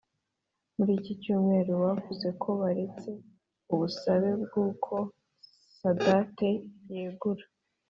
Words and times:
muri 0.75 0.91
iki 0.99 1.13
cyumweru 1.21 1.71
bavuze 1.83 2.27
ko 2.41 2.49
baretse 2.61 3.09
ubusabe 3.73 4.29
bwuko 4.43 4.93
sadate 5.77 6.49
yegura 6.93 7.43